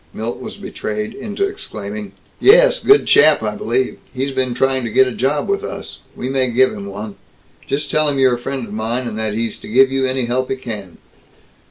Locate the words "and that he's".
9.07-9.59